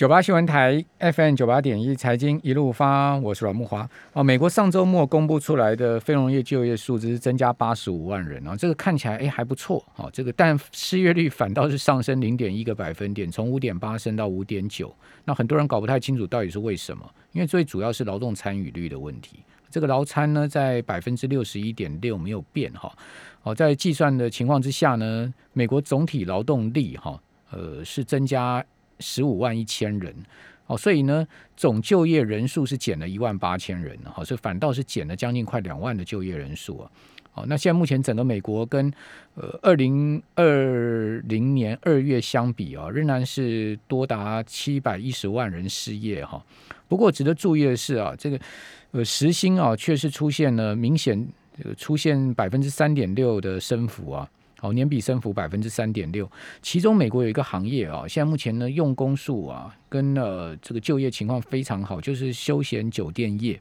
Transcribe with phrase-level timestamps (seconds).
[0.00, 3.86] 九八新闻台 FM 九八点一财经一路发，我是阮木华。
[4.14, 10.08] 哦，美国上周末公布出来的非农业就业数字增加八十五万人啊，这个看起来哎还不错哦。
[10.10, 14.90] 这个但失业率反倒是上升零点一个百分点，从五点八升到五点九。
[15.26, 19.40] 那很多人搞不太清楚到底是为什么，因为最主要是劳动参与率的问题。
[19.68, 22.90] 这个劳参呢在百分之六十一点六没有变哈。
[23.42, 27.20] 哦，在计算的情况之下呢，美国总体劳动力哈
[27.50, 28.64] 呃是增加。
[29.00, 30.14] 十五万一千人，
[30.66, 31.26] 哦，所以呢，
[31.56, 36.90] 总就业人数是减了一万八千人，好，所以反倒是减了将近快两万的就业人数啊，
[37.32, 38.92] 好，那现在目前整个美国跟
[39.34, 46.44] 呃二零二零年二月相比啊，仍然是多达七百一十万人失业哈。
[46.88, 48.38] 不过值得注意的是啊，这个
[48.90, 51.26] 呃时薪啊，确实出现了明显
[51.64, 54.28] 呃出现百分之三点六的升幅啊。
[54.60, 63.58] 哦，年比升幅百分之三点六，其中美国有一个行业啊，现在目前呢用工数啊，跟呃这个就业情况非常好，就是休闲酒店业，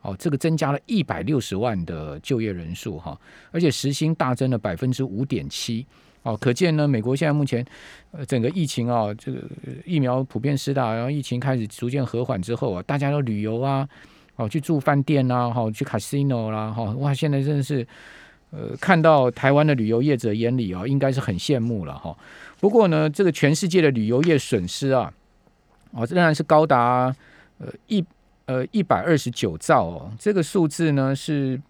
[0.00, 5.86] 哦，这个增加了一百六十万的就业人数哈，而且时薪大增了百分之五点七，
[6.22, 7.62] 哦，可见呢，美国现在目前
[8.12, 9.42] 呃整个疫情啊，这个
[9.84, 13.86] 疫苗普遍施打，然后疫情开始逐渐和缓之后啊，大家都旅游啊，
[14.36, 17.86] 哦，去住饭店啊，哈，去 casino 啦，哈，哇，现在真的是。
[18.50, 22.16] 呃，看到台湾的旅游业者眼里啊，应该是很羡慕了哈。
[22.60, 25.12] 不过呢，这个全世界的旅游业损失啊，
[25.92, 27.14] 哦，仍然是高达
[27.58, 28.04] 呃一
[28.46, 31.60] 呃一百二十九兆哦，这个数字呢是。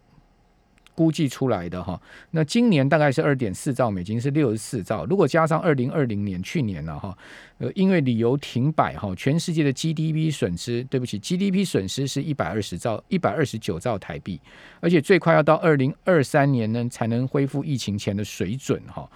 [0.98, 2.00] 估计出来的哈，
[2.32, 5.04] 那今年大概是二点四兆美金，是六十四兆。
[5.04, 7.16] 如果加上二零二零年去年了哈，
[7.58, 14.40] 呃，因为旅游停摆哈，全世界的 GDP 损失，对不起，GDP 损失是一百二十兆，一百二十九兆台币，
[14.80, 19.08] 而且最快要到二零二三年呢才能恢复疫情前的水准哈。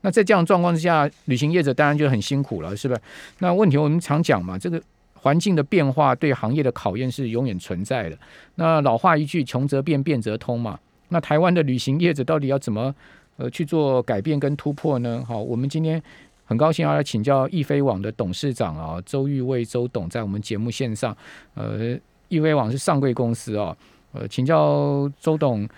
[0.00, 3.00] 那在这样状况之下，旅行业者当然就很辛苦了，是不是？
[3.40, 4.80] 那问题我们常讲嘛，这个
[5.12, 8.18] 环境的变化对行业的考验是永远存在的。
[8.54, 10.78] 那老话一句，穷则变，变则通嘛。
[11.08, 12.94] 那台湾的旅行业者到底要怎么
[13.36, 15.24] 呃去做改变跟突破呢？
[15.26, 16.02] 好，我们今天
[16.44, 21.16] 很高兴要来请教易飞网的董事长啊，周玉卫周董在我们节目线上。
[21.54, 23.76] 呃，易飞网是上柜公司啊，
[24.12, 25.68] 呃，请教周董，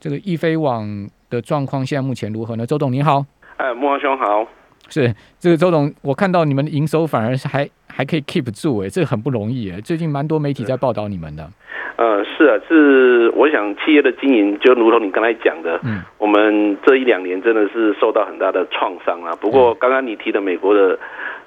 [0.00, 2.66] 这个易飞网的状况现在目前如何呢？
[2.66, 3.24] 周董您好，
[3.56, 4.46] 哎，莫王兄好，
[4.88, 11.48] 是这个周董，我看到你们营收反而是还还可以 keep 住哎，这个很不容易哎，最近蛮多媒体在报道你们的。
[11.96, 19.32] 呃，是啊，是我想企业的经营就如同你刚才讲的，嗯，我们这一两年真的是受到很大的创伤啊。
[19.40, 20.98] 不过刚刚你提的美国的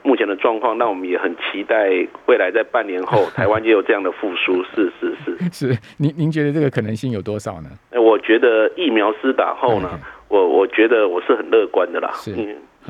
[0.04, 1.90] 目前的状况，那我们也很期待
[2.28, 4.64] 未来在半年后 台湾也有这样的复苏。
[4.74, 7.70] 是是是，是您您觉得这个可能性有多少呢？
[8.00, 12.10] 我觉得疫苗施打后呢，我我觉得我是很乐观的啦。
[12.14, 12.32] 是，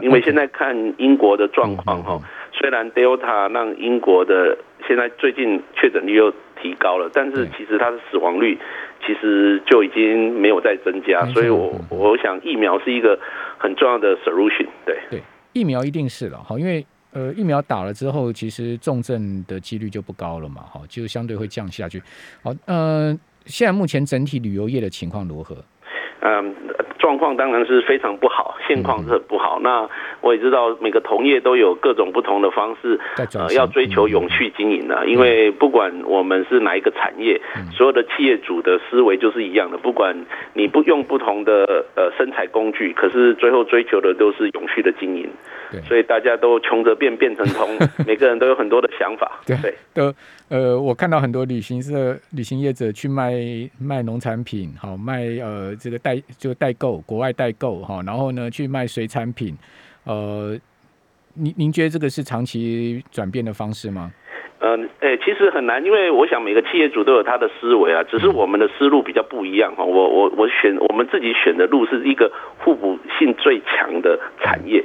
[0.02, 2.22] 因为现在看英国的状况哈，
[2.54, 6.34] 虽然 Delta 让英国的现在最近确诊率又。
[6.60, 8.58] 提高了，但是其实它的死亡率
[9.06, 13.18] 其实就已经没有再增加，所以我我想疫苗是一个
[13.60, 14.66] 很重要的 solution。
[14.84, 15.22] 对对，
[15.54, 22.02] 疫苗一定是了哈，因为呃疫苗打了之后，其实重症的几率就不高了嘛，哈，就相对会降下去。
[22.42, 23.16] 好，呃，
[23.46, 25.56] 现在目前整体旅游业的情况如何？
[26.22, 26.56] 嗯。
[27.08, 29.62] 状况当然是非常不好，现况是很不好。
[29.62, 29.88] 那
[30.20, 35.08] 我也知道每个同业都有各种不同的方式，呃，要追求永续经营的。
[35.08, 37.40] 因为不管我们是哪一个产业，
[37.72, 39.78] 所有的企业主的思维就是一样的。
[39.78, 40.14] 不管
[40.54, 45.30] 你不用不同的呃生产工具，可是最后追求的都是永续的经营。
[45.88, 47.68] 所以大家都穷则变，变成通，
[48.06, 49.40] 每个人都有很多的想法。
[49.46, 50.14] 对，都
[50.50, 53.34] 呃，我看到很多旅行社、旅行业者去卖
[53.78, 59.58] 卖农产品，好卖呃这个代就代购，国外代购哈，然后呢去卖水产品，
[60.06, 60.58] 呃，
[61.34, 64.14] 您您觉得这个是长期转变的方式吗？
[64.60, 69.84] 嗯，诶，其实很难，因为我想每个企业主都有他的思维啊，只是我们的思路比较不一样哈。
[69.84, 74.84] 我我我选我们自己选的路是一个互补性最强的产业，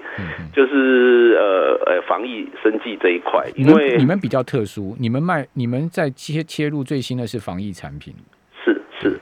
[0.55, 3.47] 就是呃呃防疫生计这一块。
[3.57, 8.13] 因为你们比较特殊，你们卖你们在切切入最新的是防疫产品，
[8.63, 9.19] 是是。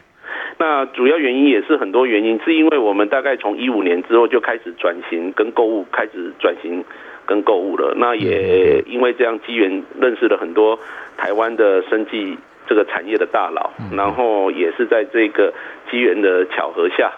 [0.59, 6.85] 那主要原因也是很多原因，是因为我们大概从一五年之后就开始转型，跟购物开始转型。
[7.31, 10.77] 跟购物了，那也因为这样机缘认识了很多
[11.17, 12.37] 台湾的生计
[12.67, 15.55] 这个产业的大佬，然后也是在这个
[15.89, 17.13] 机缘的巧合下，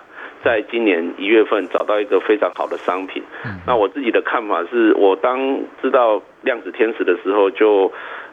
[0.45, 3.23] 在今年一月份找到一个非常好的商品。
[3.67, 7.91] 那我自己的看法是，我当知道量子天使的时候，就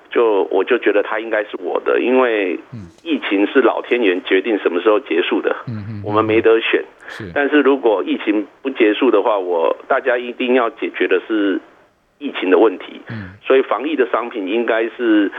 [0.09, 2.59] 就我就觉得它应该是我的，因为
[3.03, 5.55] 疫情是老天爷决定什么时候结束的，
[6.03, 6.83] 我们没得选。
[7.33, 11.59] 但是如果疫情不结束的话，我大家一定要解决的是
[12.19, 15.31] 疫情的问题，嗯，所以防疫的商品应该是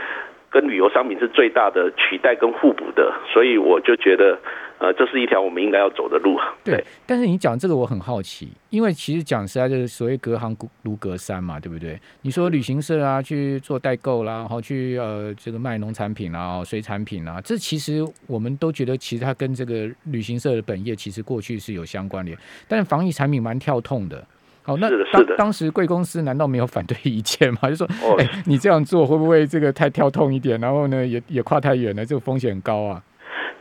[0.49, 4.37] 跟旅游商品是最大的取代跟互补的，所以我就觉得。
[4.81, 6.39] 呃，这是一条我们应该要走的路。
[6.63, 11.95] 对，但是你讲这个我很好奇，因为其实讲实在就是所谓隔行如隔山嘛，对不对？
[12.23, 22.35] 你说旅行社啊去做代购啦，然后去呃这个卖农产品啊、水产品啊，这其实我们都觉得其实它跟这个旅行社的本业其实过去是有相关联，
[22.67, 24.25] 但是防疫产品蛮跳痛的。
[24.63, 27.69] 好，那当当时贵公司难道没有反对意见吗？
[27.69, 27.87] 就说，
[28.19, 30.59] 哎，你这样做会不会这个太跳痛一点？
[30.59, 33.01] 然后呢，也也跨太远了，这个风险很高啊。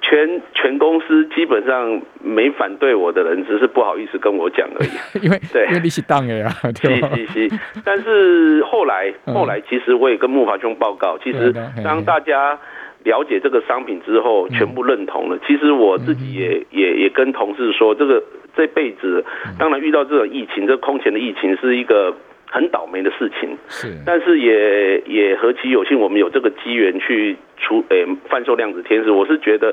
[0.03, 4.91] 全全公司基本上没反对我的人，只是不好意思跟我讲而已。
[5.25, 6.53] 因为对，因为利息当了呀，
[6.83, 7.11] 对吧？
[7.15, 11.55] 是是但是后来后来，其实我也跟木华兄报告，其实
[11.85, 12.59] 当大家
[13.05, 15.39] 了解这个商品之后，全部认同了。
[15.47, 18.21] 其实我自己也也也跟同事说，这个
[18.61, 19.25] 这辈子，
[19.59, 22.15] 当然遇到这种疫情，这空前的疫情是一个。
[22.53, 29.11] 很倒霉的事情，是，但是也也何其有幸，我们有这个机缘去出诶贩售量子天使。
[29.13, 29.73] 我是觉得，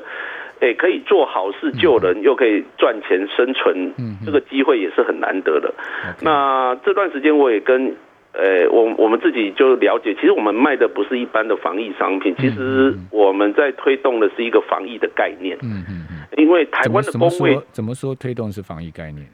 [0.60, 5.74] 诶可以做好事救人，又可以赚钱生存，嗯，这个机会也是很难得的。
[6.22, 7.92] 那这段时间我也跟
[8.34, 15.58] 诶我我们自己就了解，其实我们卖的不是一般的防疫商品，其实我们在推动的是一个防疫的概念。
[15.62, 16.07] 嗯嗯嗯，
[16.38, 19.26] 因为台湾的工位怎么说推动是防疫概念？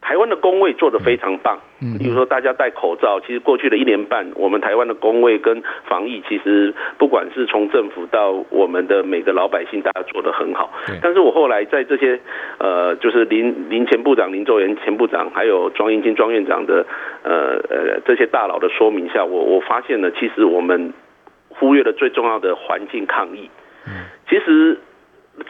[0.00, 10.72] 台湾的工位做得非常棒，嗯，比如说大家戴口罩，其实过去的一年半，我们台湾的工位跟防疫，其实不管是从政府到我们的每个老百姓，大家做得很好。
[11.02, 12.18] 但是我后来在这些
[12.58, 16.86] 呃，就是林林前部长、林周元前部长，还有庄英金庄院长的
[17.22, 20.94] 呃呃这些大佬的说明下，我我发现了，其实我们
[21.50, 23.50] 忽略了最重要的环境抗疫。
[23.86, 23.92] 嗯，
[24.30, 24.80] 其实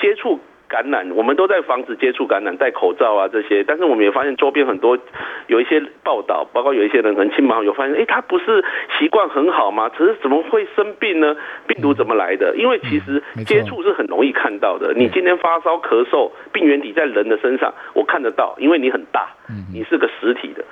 [0.01, 0.41] 接触。
[0.69, 3.65] 感染，我们都在防止接触感染，戴口罩啊这些。
[3.65, 4.99] 但是我们也发现周边很多
[5.47, 8.63] 有一些报道，包括有一些人很亲朋好友发现，哎，他不是
[8.99, 9.89] 习惯很好吗？
[9.97, 11.35] 只是怎么会生病呢？
[11.67, 12.55] 病毒怎么来的？
[12.57, 14.93] 因为其实接触是很容易看到的。
[14.95, 19.29] 你今天发烧咳嗽，病原体在人的身上，我看得到，因为你很大，
[19.73, 20.65] 你是个实体的。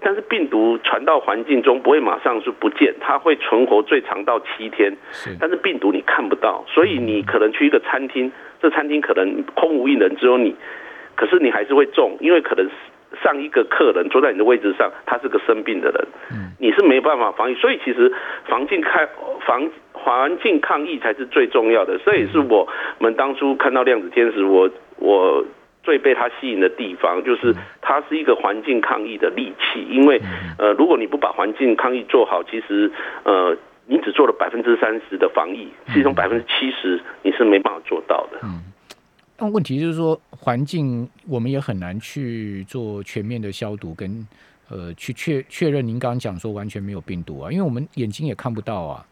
[0.00, 4.92] 但是病毒传到环境中不会马上是不见，它会存活最长到七天。
[5.38, 8.30] 但是病毒你看不到，所以你可能去一个餐厅。
[8.62, 10.54] 这餐厅可能空无一人，只有你，
[11.16, 12.68] 可是你还是会中，因为可能
[13.22, 18.12] 上一个客人坐在你的位置上，他是个生病的人，嗯，你是没办法防疫，所以其实
[18.44, 19.08] 防境抗
[19.46, 22.68] 防环境抗疫才是最重要的，这也是我
[22.98, 24.68] 们当初看到量子天使，我
[24.98, 25.42] 我
[25.82, 30.20] 最被它吸引的地方，就是它是一个环境抗疫的利器，因为
[30.58, 32.90] 呃，如果你不把环境抗疫做好，其实
[33.24, 33.56] 呃。
[33.86, 38.38] 你只做了百分之三十的防疫，其中百分之七十你是没办法做到的。
[38.44, 38.62] 嗯，
[39.36, 44.24] 但问题就是说，环境我们也很难去做全面的消毒，跟
[44.68, 49.04] 呃去确确认您刚刚讲说完全没有病毒啊，因为我们眼睛也看不到啊。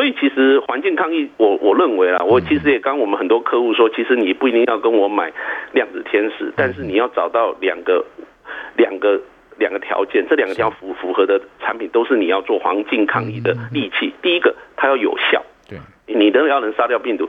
[0.00, 5.30] 所以其实环境抗疫，我我认为啦，我其实也刚我们很多客户说，其实你不一定要跟我买
[5.74, 8.02] 量子天使，但是你要找到两个
[8.78, 9.20] 两个。
[9.58, 14.10] 两个条件，这两个条符符合的产品都是你要做环境抗疫的利器。
[14.22, 17.26] 第一个，它要有效，对，你的要能杀掉病毒；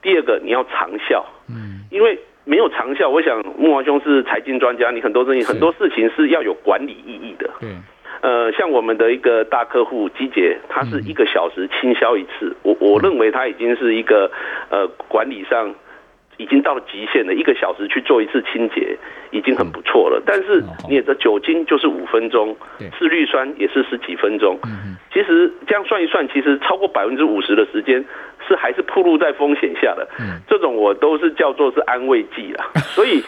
[0.00, 7.68] 第二个，你要长效，嗯，因为没有长效，我想木华兄是财经专家，你很多东西很多事情是要有管理意义的，对，
[8.24, 14.30] 呃，像我们的一个大客户机捷，它是一个小时清销一次，我我认为它已经是一个
[14.70, 15.74] 呃管理上。
[16.36, 18.98] 已经到了极限了，一个小时去做一次清洁
[19.30, 20.20] 已经很不错了。
[20.26, 22.56] 但是你的酒精就是五分钟，
[22.98, 24.58] 次氯酸也是十几分钟。
[25.12, 28.04] 其实这样算一算，其实超过百分之五十的时间
[28.48, 30.08] 是还是暴露在风险下的。
[30.48, 32.64] 这种我都是叫做是安慰剂了。
[32.96, 33.22] 所以。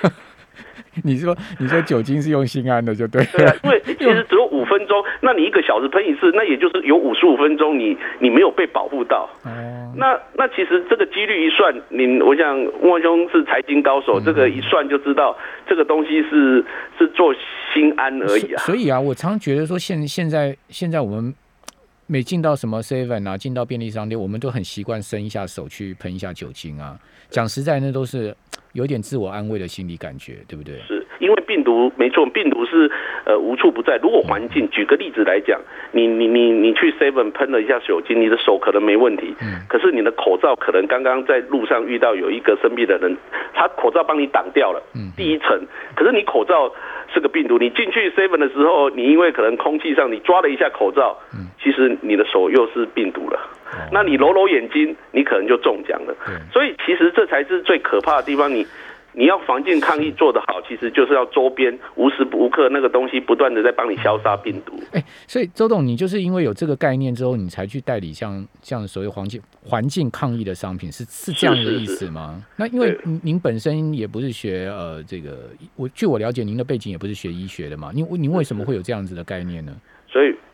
[1.04, 9.28] 你说你说酒精是用心安的就对，对啊，因为 其实只有五分钟，那你一个小时喷一次，那也就是有五十五分钟你你没有被保护到。
[9.44, 15.36] 哦，那那其实这个几率一算，你我想莫兄是财经高手，这个一算就知道
[15.68, 16.64] 这个东西是
[16.98, 17.34] 是做
[17.74, 18.62] 心安而已啊。
[18.64, 21.34] 所以啊，我常觉得说现现在现在我们
[22.06, 26.98] 每进到什么 seven 啊，进到便利商店，我们都很习惯伸一下手去喷一下酒精啊。
[27.28, 28.34] 讲实在，那都是。
[28.76, 30.74] 有点自我安慰的心理感觉，对不对？
[30.86, 32.90] 是因为病毒没错，病毒是
[33.24, 33.98] 呃无处不在。
[34.02, 35.58] 如果环境，举个例子来讲，
[35.92, 43.16] 你你你你去 Seven 喷了一下酒精，你的手可能没问题，嗯，可是你的口罩可能刚刚在路上遇到有一个生病的人，
[43.54, 45.58] 他口罩帮你挡掉了，嗯，第一层，
[45.94, 46.70] 可是你口罩
[47.14, 53.40] 是个病毒，你进去 Seven 的时候，你因为可能空气上你抓了一下口罩，嗯，其实你的手又是病毒了。
[53.92, 56.14] 那你揉揉眼睛，你可能就中奖了。
[56.52, 58.52] 所以其实这才是最可怕的地方。
[58.52, 58.66] 你
[59.18, 64.78] 你要防境抗疫做得好，其实就是要周边无时无刻那个东西不断的在帮你消杀病毒。
[64.92, 72.44] 哎，所以周董，你就是因为有这个概念之后，你才去代理像像所谓环境环境抗疫的商品，是是这样的意思吗？
[72.56, 79.74] 那因为您本身也不是学呃这个，我据我了解，您的背景也不是学医学的嘛，您您为什么会有这样子的概念呢？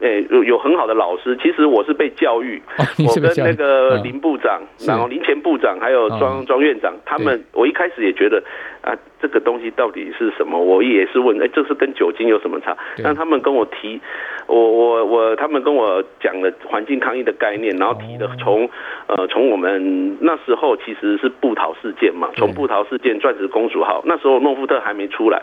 [0.03, 1.37] 诶，有有很好的老师。
[1.41, 2.61] 其实我是被教育，
[3.07, 8.43] 我跟那个林部长，然后林前部长，还有庄庄院长，他们，我一开始也觉得，
[8.81, 10.59] 啊，这个东西到底是什么？
[10.59, 12.77] 我也是问，哎，这是跟酒精有什么差？
[13.03, 14.01] 但他们跟我提，
[14.49, 18.69] 我我我，他们跟我讲了环境抗议的概念，然后提的从，
[19.07, 25.41] 呃，从我们那时候其实是布桃事件嘛，从布桃事件钻石公主号，那时候诺夫特还没出来，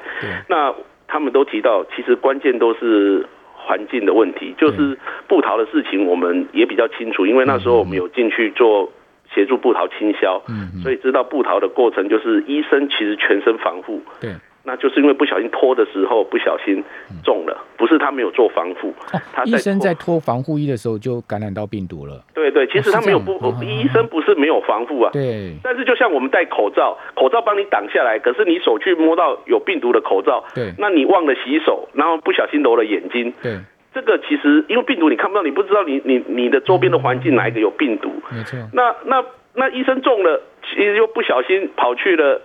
[0.50, 0.76] 那
[1.08, 3.26] 他们都提到，其实关键都是。
[3.70, 4.98] 环境的问题，就是
[5.28, 8.92] 布桃的事情，我们也比较清楚，因为那时候我们有进去做
[9.32, 14.34] 协助布桃清销，嗯，所以知道布桃的过程，就是医生其实全身防护，对。
[14.70, 16.84] 那就是因为不小心脱的时候不小心
[17.24, 18.94] 中了，不是他没有做防护。
[19.34, 22.24] 他医生在脱防护衣的时候就感染到病毒了。
[22.36, 23.34] 对对，其实他没有不，
[23.64, 25.10] 医生不是没有防护啊。
[25.12, 25.56] 对。
[25.64, 33.58] 但是就像我们戴口罩，口罩帮你挡下来，可是你手去摸到有病毒的口罩，对，那你忘了洗手，然后不小心揉了眼睛，对，
[33.92, 38.12] 这个其实因为病毒你看不到，你不知道你你你的周边的环境哪一个有病毒。
[38.32, 38.60] 没错。
[38.72, 42.40] 那那那医生中了，其实又不小心跑去了。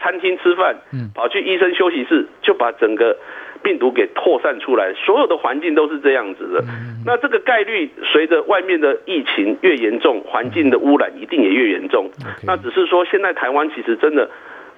[0.00, 0.76] 餐厅吃饭，
[1.14, 3.16] 跑去医生休息室，就把整个
[3.62, 4.94] 病毒给扩散出来。
[4.94, 6.64] 所有的环境都是这样子的。
[7.04, 12.08] 那这个概率随着外面的疫情越严重，环境的污染一定也越严重。
[12.46, 14.30] 那只是说，现在台湾其实真的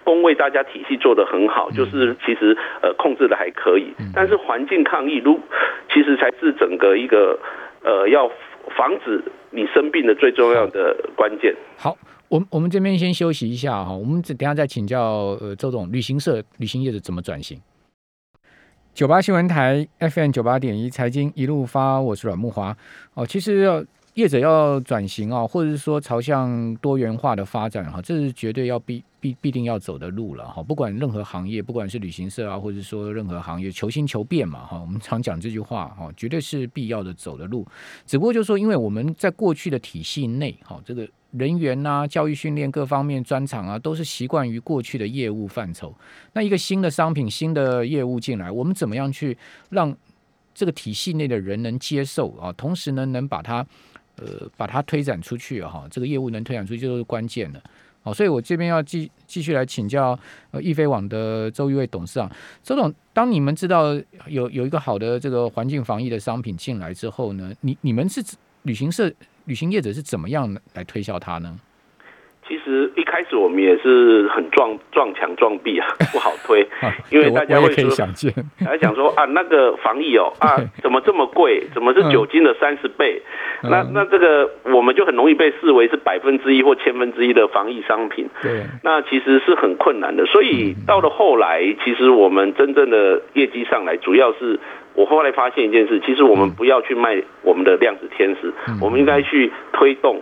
[0.05, 3.93] 工卫大家体系做得很好，就是其实呃控制的还可以。
[4.15, 5.39] 但是环境抗疫，如
[5.93, 7.39] 其实才是整个一个
[7.85, 8.31] 呃要
[8.77, 11.55] 防止你生病的最重要的关键。
[11.79, 11.95] 好。
[12.31, 17.61] 我我们这边先休息一下哈，我们等下再请教呃周总，旅行社旅行业的怎么转型？
[18.95, 22.77] 九八新闻台 FM 九八点一财经一路发，我是阮木华
[23.15, 23.27] 哦。
[23.27, 23.85] 其实
[24.21, 30.63] 业者要转型啊，或者是说朝向多元化的发展哈，这是绝对要必必必定要走的路了哈。
[30.63, 34.79] 不管任何行业，不管是旅行社啊，或者说任何行业，求新求变嘛哈。
[34.81, 37.67] 我们常讲这句话哈，绝对是必要的走的路。
[38.07, 41.09] 只不过就是说，因为我们在过去的体系内哈，这个。
[41.33, 45.95] 人员呐，教育训练各方面专长啊，都是习惯于过去的业务范畴。
[46.33, 49.97] 那一个新的商品、新的业务进来，我们怎么样去让
[50.53, 52.53] 这个体系内的人能接受啊？
[52.55, 53.65] 同时呢，能把它
[54.21, 57.63] 呃把它推展出去哈，这个业务能推展出去就是关键的。
[58.03, 60.19] 好，所以我这边要继继续来请教
[60.53, 62.31] 呃易飞网的周玉伟董事长。
[62.63, 63.95] 周总，当你们知道
[64.27, 68.23] 有有一个好的这个环境防疫的商品进来之后呢，你你们是
[68.63, 69.13] 旅行社？
[69.47, 71.59] 旅行业者是怎么样来推销它呢？
[72.51, 76.67] 其实一开始我们也是很撞撞墙撞壁啊， 不好推，
[77.09, 77.89] 因为大家会说，
[78.67, 81.63] 还想说啊，那个防疫哦啊， 怎么这么贵？
[81.73, 83.23] 怎么是酒精的三十倍？
[83.63, 88.29] 那那这个我们就很容易被视为是百分之一或千分之一的防疫商品。
[88.43, 90.27] 对，那其实是很困难的。
[90.27, 94.59] 所以到了后来，其实我们真正的业绩上来，主要是。
[94.93, 98.53] 我后来发现一件事，其实我们不要去卖我们的量子天使，
[98.83, 100.21] 我们应该去推动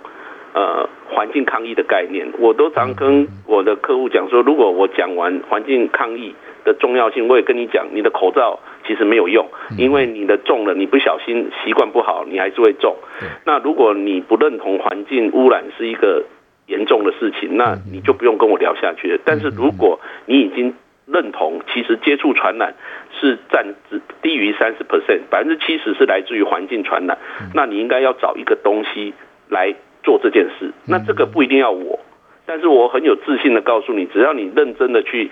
[0.59, 2.27] 呃环境抗疫的概念。
[2.39, 6.35] 我都常跟我的客户讲说，如果我讲完环境抗疫
[6.65, 9.47] 的重要性，我也跟你讲，你的口罩其实没有用，
[9.77, 12.97] 因为你的中了，你不小心习惯不好，你还是会中。
[13.45, 16.25] 那如果你不认同环境污染是一个
[16.67, 19.19] 严重的事情，那你就不用跟我聊下去了。
[19.25, 20.75] 但是如果你已经
[21.07, 22.75] 认同，其实接触传染
[23.19, 27.17] 是占只低于三十 percent，百分之七十是来自于环境传染。
[27.55, 29.15] 那你应该要找一个东西
[29.49, 29.75] 来
[30.09, 30.73] 做这件事。
[30.87, 32.01] 那这个不一定要我，
[32.47, 35.31] 但是我很有自信的告诉你，只要你认真的去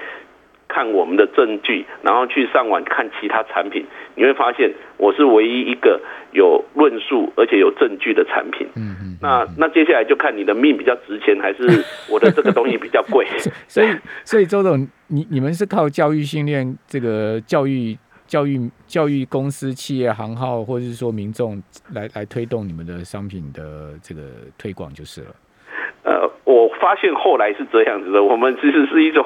[0.68, 5.98] 看我们的证据，然后去上网看其他产品，你会发现我是唯一一个
[6.32, 8.66] 有论述而且有证据的产品。
[8.76, 9.16] 嗯嗯。
[9.22, 13.26] 那那接下来就看你的命比较值钱，还是 我的这个东西比较贵。
[13.66, 13.88] 所以
[14.24, 14.86] 所以周总。
[15.08, 24.22] 你你们是靠教育训练这个教育教育教育公司、企业、行号，或者是说民众来来推动你们的商品的这个
[24.58, 25.28] 推广就是了。
[26.02, 29.24] 呃，我发现后来是这样子的，我们其实是一种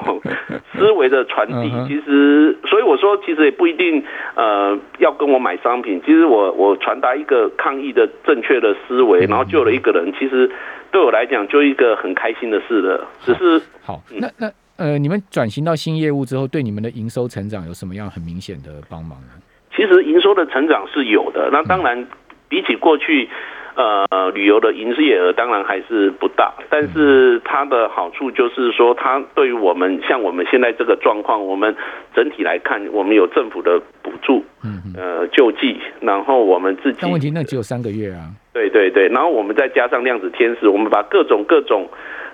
[0.73, 1.69] 思维的传递。
[1.87, 4.03] 其实，所以我说，其实也不一定
[4.35, 6.01] 呃要跟我买商品。
[6.03, 10.49] 其实我我传达一个抗疫的正确的思维，然后救了一个人，其实
[10.91, 13.07] 对我来讲就一个很开心的事了。
[13.21, 14.51] 只是好，那那。
[14.77, 19.27] 呃，你们转型到新业务之后，对你们的营收成长有什么样很明显的帮忙呢？
[19.75, 21.49] 其实营收的成长是有的。
[21.51, 22.07] 那当然，
[22.49, 23.29] 比起过去，
[23.75, 31.73] 呃，旅游的营业额当然还是不大，但是它的好处就是说，它对于我们像我们现在这个状况，我们
[32.13, 36.97] 整体来看，我们有政府的补助，嗯呃救济，然后我们自己。
[37.01, 38.29] 但问题那只有三个月啊。
[38.53, 41.89] 对对对，然后我们再加上量子天使，我们把各种各种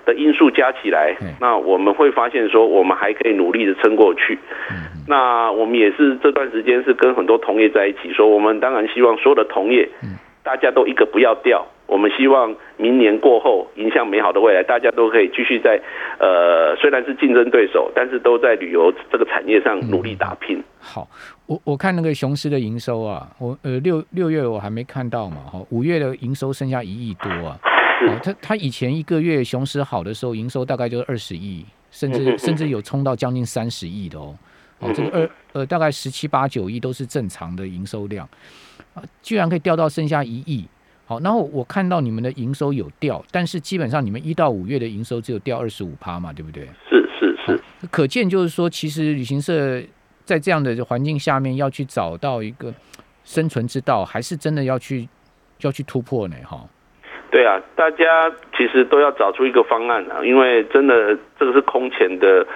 [0.08, 4.38] 的因素加起来，那我们会发现说，我们还可以努力的撑过去。
[5.06, 9.86] 那我们也是这段时间是跟很多同业在一起，说我们当然希望所有的同业。
[10.44, 15.78] 大家都一个不要掉，我们希望明年过后迎向美好的未来，大家都可以继续在，
[16.18, 20.62] 呃，虽然是竞争对手，但是都在旅游这个产业上努力打拼。
[20.80, 21.06] 好，
[21.44, 27.58] 我我看那个雄狮的营收啊，我呃六六月我还没看到嘛，哈，五月的营收剩下一亿多啊，
[28.22, 34.36] 他他以前一个月雄狮好的时候，营收大概就是二十亿，甚至甚至有冲到将近三十亿的哦，
[34.78, 38.28] 哦，这个二呃大概十七八九亿都是正常的营收量。
[39.22, 40.66] 居然可以掉到剩下一亿，
[41.06, 46.68] 好，然后我看到你们的营收有掉，但是基本上你们一到五月的营收只有掉二十五趴嘛，对不对？
[46.90, 47.62] 是是是，
[47.92, 49.80] 可见就是说，其实旅行社
[50.24, 52.74] 在这样的环境下面要去找到一个
[53.24, 55.08] 生存之道，还是真的要去
[55.60, 56.36] 要去突破呢？
[56.44, 56.68] 哈，
[57.30, 62.46] 对啊，大家其实都要找出一个方案啊，因为真的这个是空前的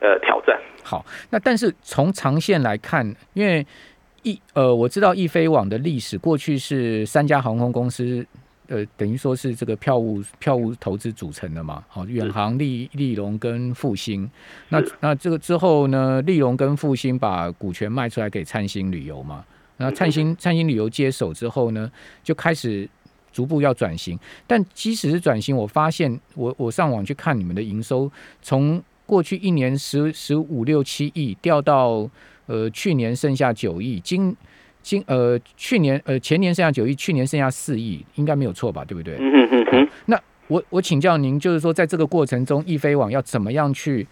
[0.00, 0.58] 呃挑战。
[0.82, 3.66] 好，那但是从长线来看，因为。
[4.22, 8.26] 易呃，我知道易飞网的历史，过去是三家航空公司，
[8.66, 11.84] 呃，等于说是这个票务票务投资组成的嘛。
[11.86, 14.28] 好，远航、利利隆跟复兴。
[14.70, 19.44] 那那这个之后呢，利隆跟复兴把股权卖出来给灿星旅游嘛。
[19.76, 21.88] 那灿星灿星旅游接手之后呢，
[22.24, 22.88] 就开始
[23.36, 24.18] 逐步要转型。
[24.46, 32.08] 但即使是转型，我发现我我上网去看你们的营收，从过去一年十十五六七亿掉到。
[32.48, 34.32] 呃，去年剩下九亿，今
[34.80, 38.84] 今呃，去年呃前年剩下九亿，去年剩下四亿，应该没有错吧？
[38.84, 39.16] 对不对？
[39.18, 39.88] 嗯嗯嗯嗯。
[40.04, 40.16] 那
[40.46, 44.06] 我我请教您，就是说，在这个过程中，易飞网要怎么样去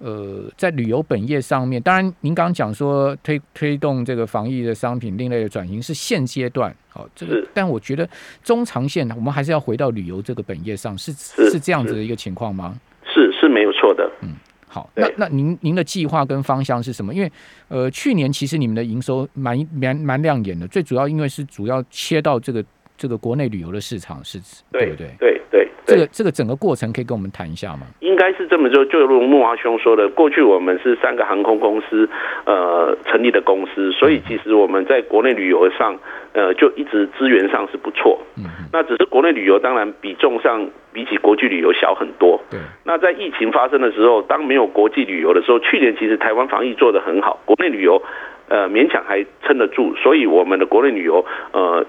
[0.00, 8.08] 呃，在旅游本业上面，当然您刚刚讲说推推动这个防疫的商品另类的转型是现阶段，好，这个，但我觉得
[8.42, 12.74] 中长线我们还是要回到旅游这个本业上，是是这样子的一个情况吗？
[13.04, 14.34] 是是没有错的，嗯。
[14.72, 17.12] 好，那那您您的计划跟方向是什么？
[17.12, 17.32] 因为
[17.66, 22.64] 呃，去年其实你们的营收蛮蛮蛮亮眼的，最主要因为是主要切到这个
[22.96, 25.10] 这个国内旅游的市场，是对不对？
[25.18, 27.86] 对对，这个这个整个过程可以跟我们谈一下吗？
[28.00, 32.08] 应该是这么说，就如木华兄说的，过去我们是三个航空公司
[32.44, 35.98] 呃成立的公司，所以其实我们在国内旅游上。
[36.32, 42.60] 呃，就一直资源上是不错，嗯，那只是国内旅游当然比重上比起国际旅游小很多，对。
[42.84, 48.00] 那在疫情发生的时候，当没有国际旅游的时候，去年其实台湾防疫做得很好，国内旅游
[48.46, 51.84] 呃勉强还撑得住，所以我们的国内旅游呃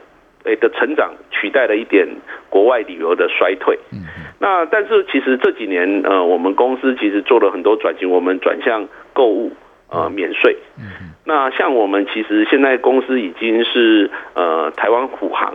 [0.46, 2.08] 诶的成长取代了一点
[2.50, 4.04] 国外旅游的衰退，嗯。
[4.40, 9.52] 那但是其实这几年呃我们公司其实做了很多转型，我们转向购物。
[9.94, 10.56] 呃，免税。
[10.80, 15.54] 嗯那像我们其实现在公司已经是呃台湾虎航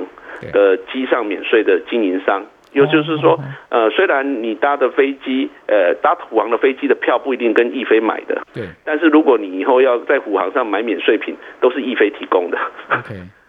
[0.52, 8.66] 的机上免税的经营商，也就是说，呃，虽然你搭的飞机，呃，搭虎航的飞机的票不一定跟易飞买的，对。
[8.84, 12.58] 但是如果你以后要在虎航上买免税品，都是易飞提供的。
[12.92, 13.45] OK，好，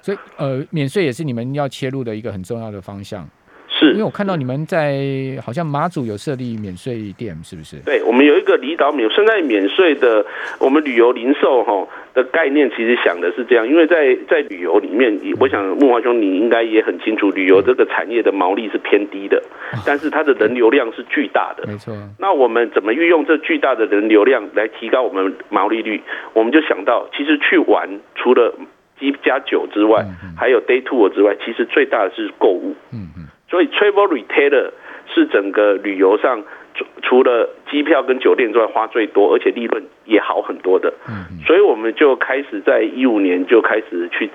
[0.00, 3.28] 所以呃，免税也是你们要切入的一个很重要的方向。
[3.72, 4.98] 是，因为我看到你们在
[5.42, 7.76] 好像马祖有设立免税店，是不是？
[7.84, 10.26] 对，我们有一个离岛免现在免税的，
[10.58, 19.40] 我们旅游零售哈的概念，其实想的是这样，因为在在旅游里面，我想木华兄你应该也很清楚，旅游这个产业的毛利是偏低的，
[19.86, 21.94] 但是它的人流量是巨大的，没错。
[22.18, 26.02] 那我们怎么运用这巨大的人流量来提高我们毛利率？
[26.34, 28.52] 我们就想到，其实去玩除了
[29.00, 30.04] 一加九之外，
[30.36, 32.74] 还有 day tour 之外，其实最大的是购物。
[32.92, 33.26] 嗯嗯。
[33.50, 34.70] 所以，travel retailer
[35.12, 36.40] 是整个旅游上
[36.74, 40.92] 除除了机票跟酒店之外花最多，而且利润也好很多的。
[41.08, 44.30] 嗯，所以我们就开始在一五年就开始去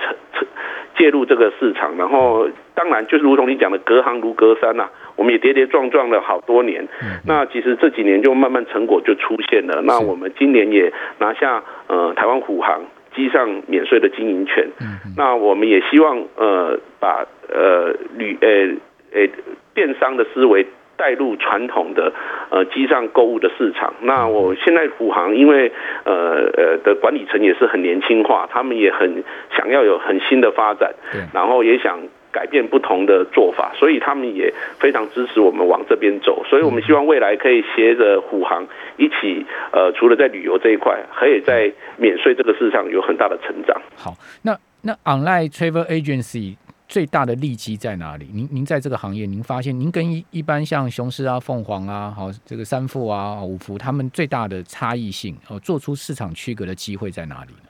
[0.97, 6.85] 介入这个市场，然后当然就是如同你讲的，隔行如隔山呐，我们也跌跌撞撞了好多年。
[7.25, 9.81] 那其实这几年就慢慢成果就出现了。
[9.83, 12.81] 那我们今年也拿下呃台湾虎航
[13.15, 14.67] 机上免税的经营权。
[14.81, 18.75] 嗯，那我们也希望呃把呃旅呃。
[19.15, 19.29] 诶，
[19.73, 20.65] 电商的思维
[20.97, 22.11] 带入传统的
[22.49, 23.93] 呃机上购物的市场。
[24.01, 25.71] 那我现在虎航因为
[26.03, 29.23] 呃呃的管理层也是很年轻化，他们也很
[29.55, 30.93] 想要有很新的发展，
[31.33, 31.97] 然后也想
[32.35, 36.43] 改变不同的做法，所以他们也非常支持我们往这边走。
[36.49, 38.67] 所以我们希望未来可以携着虎航
[38.97, 43.81] 一起呃，除了在旅游这一块，可以在免税这个市场有很大的成长。
[43.95, 46.57] 好，那那 online travel agency。
[46.87, 48.27] 最大的利基在哪里？
[48.31, 57.69] 您您在这个行业，您发现您跟一一般像雄狮啊、凤凰啊、好这个三富啊、五福他们最大的差异性哦，做出市场区隔的机会在哪里呢？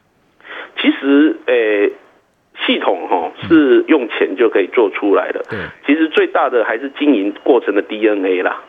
[0.78, 1.90] 其实，诶、
[2.68, 5.44] 系统哈是用钱就可以做出来的。
[5.50, 8.62] 对，其实最大的还是经营过程的 DNA 啦。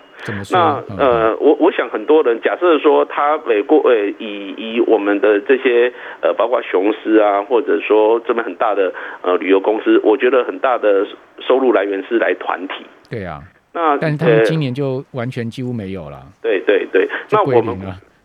[0.50, 11.06] 那嗯呃，我我想很多人假设说他美国呃以以我们的这些呃包括雄狮啊，或者说这么很大的呃旅游公司，我觉得很大的
[11.46, 12.74] 收入来源是来团体。
[13.10, 17.76] 对啊，那但是他们呃今年就完全几乎没有了，对对对，那我们。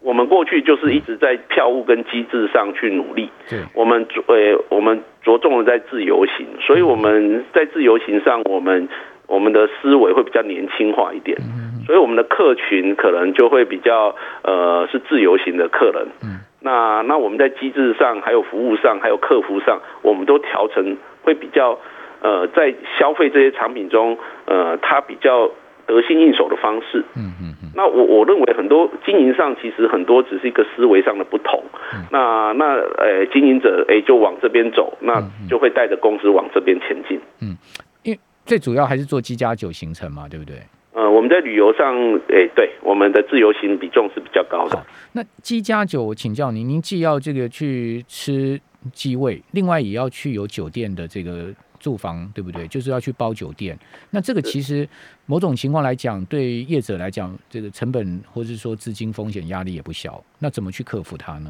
[0.03, 3.29] 我们过去就是一直在票务跟机制上去努力。
[3.49, 8.89] 对，我们着呃，我们着重的在自由行，所以我们在自由行上，我们
[9.27, 11.37] 我们的思维会比较年轻化一点，
[11.85, 16.07] 所以我们的客群可能就会比较呃是自由行的客人。
[16.23, 21.77] 嗯，那那我们在机制上、还有服务上、还有客服上，我们都调成会比较
[22.21, 25.49] 呃在消费这些产品中，呃，它比较
[25.95, 27.04] 得心应手的方式。
[27.15, 31.62] 嗯嗯嗯，那我我认为很多经营上其实很多只是一个思维上的不同。
[31.93, 32.65] 嗯那那
[32.97, 37.19] 呃，经营者诶就往这边走，那嗯就会带着公司往这边前进。
[37.41, 37.56] 嗯，
[38.04, 40.56] 因最主要还是做机加九行程嘛，对不对？
[40.93, 41.95] 呃，我们在旅游上，
[42.27, 44.86] 诶，对我们的自由行比重是比较高的。
[45.13, 48.60] 那鸡加酒，我请教您，您既要这个去吃
[48.91, 51.47] 鸡味，另外也要去有酒店的这个
[51.82, 52.65] 住房，对不对？
[52.67, 53.78] 就是要去包酒店。
[54.12, 54.88] 那这个其实
[55.26, 60.24] 某种情况来讲，对业者来讲，这个成本或是说资金风险压力也不小。
[60.39, 61.50] 那怎么去克服它呢？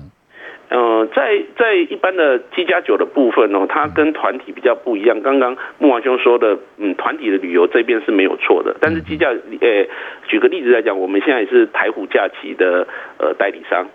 [0.69, 5.19] 呃，在在一般的机加酒的部分哦，它跟团体比较不一样。
[5.21, 9.85] 刚刚木王兄说的，嗯，团体的旅游这边是没有错的，但是机加，呃，
[10.29, 13.85] 举个例子来讲，我们现在也是台虎假期的呃代理商。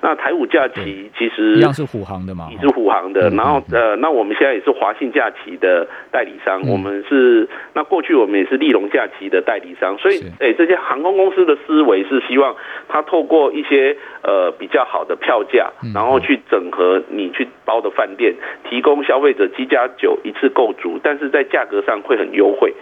[0.00, 2.48] 那台五假期其实一样是虎航的嘛？
[2.50, 12.54] 也是虎航的，嗯然后呃，那我们现在也是华信假期的代理商，嗯我们是那过去我们也是利隆假期的代理商，所以是诶、这些航空公司的思维是希望
[12.88, 18.34] 它透过一些呃比较好的票价嗯，然后去整合你去包的饭店，
[18.68, 22.72] 提供消费者机加酒一次购足，但是在价格上会很优惠。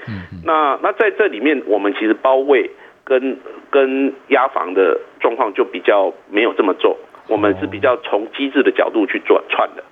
[0.45, 2.71] 那那在这里面，我们其实包位
[3.07, 3.39] 跟
[3.71, 6.95] 跟押房的状况就比较没有这么重，
[7.29, 9.83] 我们是比较从机制的角度去转串的。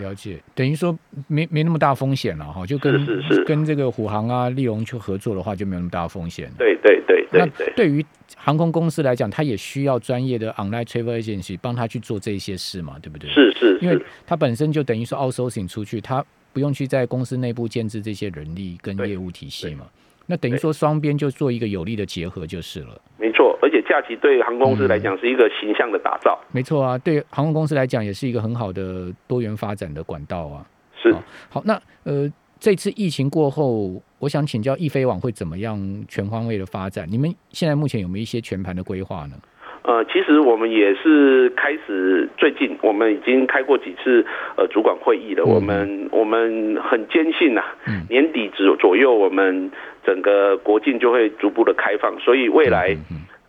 [0.00, 6.50] 了解，等于说没没那么大风险了哈，就跟是是是跟这个虎航啊、利荣去合作的话，就没有那么大风险。
[6.58, 7.88] 对对对对那对。
[7.88, 8.04] 于
[8.36, 19.86] 航空公司来讲，它也需要专业的 online travel agency 帮他去做这些事嘛，对不对？，是是因为是，它本身就等于说 outsourcing 出去，它不用去在公司内部建制这些人力跟业务体系嘛。
[20.26, 23.00] 那等于说双边就做一个有力的结合就是了。
[23.18, 23.58] 没错。
[23.62, 26.38] 而且假期对航空公司来嗯讲是一个形象的打造。
[26.52, 30.66] 没错啊，对航空公司来讲也是一个很好的多元发展的管道啊。
[31.02, 37.06] 是好好，那呃，这次疫情过后，我想请教易飞网会怎么样全方位的发展？
[37.10, 39.36] 你们现在目前有没有一些全盘的规划呢？
[39.84, 44.24] 呃，其实我们也是开始最近，我们已经开过几次
[44.56, 45.44] 呃主管会议了。
[45.44, 49.70] 嗯我们我们很坚信呐、嗯年底左左右，我们
[50.06, 52.96] 整个国境就会逐步的开放，所以未来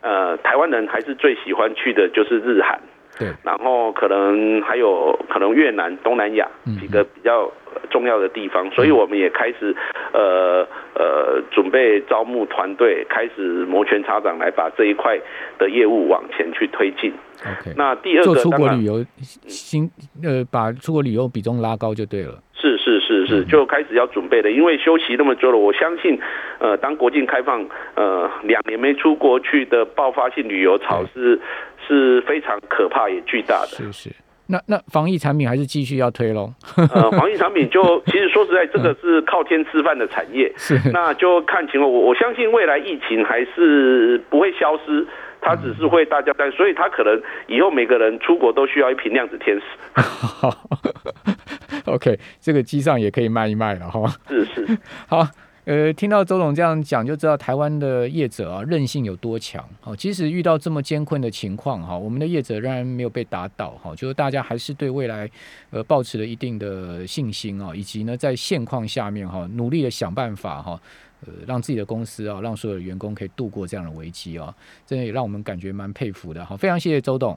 [0.01, 2.79] 呃台湾人还是最喜欢去的就是日韩。
[3.17, 7.51] 对，然后可能还有可能越南、东南亚嗯几个比较
[7.89, 9.75] 重要的地方，所以我们也开始
[10.13, 15.19] 呃呃准备招募团队，开始摩拳擦掌来把这一块
[15.57, 17.13] 的业务往前去推进。
[17.41, 17.73] OK。
[17.75, 19.05] 那第二做出个当然国旅游
[19.47, 19.89] 新
[20.23, 22.41] 呃，把出国旅游比重拉高就对了。
[22.57, 26.17] 是是是是，嗯就开始要准备了，因为休息那么久了，我相信，
[26.57, 27.63] 呃，当国境开放，
[27.95, 31.39] 呃，两年没出国去的爆发性旅游潮是
[31.87, 33.67] 是非常可怕也巨大的。
[33.67, 34.09] 是是。
[34.47, 36.53] 那那防疫产品还是继续要推喽。
[36.77, 41.91] 呃，防疫产品就其实说实在，这个是靠天吃饭的产业，是 那就看情况。
[41.91, 45.07] 我我相信未来疫情还是不会消失，
[45.41, 49.63] 它只是会大家但所以它可能以后每个人出国都需要一瓶量子天使。
[49.99, 50.53] 好
[51.85, 54.07] ，OK，这个机上也可以卖一卖了哈。
[54.29, 55.25] 是是，好，
[55.65, 59.67] 呃，听到周总这样讲，就知道台湾的业者啊韧性有多强。
[59.81, 65.29] 好，即使遇到这么艰困的情况哈，我们的业者仍然没有被打倒哈，就是大家还是对未来
[65.71, 70.79] 呃保持了一定的信心啊，以及呢在现况下面哈，努力的想办法哈。
[71.25, 74.53] 呃，让自己的公司啊，让所有的员工可以度过这样的危机啊，
[74.85, 76.45] 真的也让我们感觉蛮佩服的。
[76.45, 77.35] 好，非常谢谢周董。